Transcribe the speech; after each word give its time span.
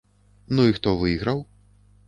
Ну 0.59 0.65
і 0.71 0.77
хто 0.79 0.95
выйграў? 1.03 1.47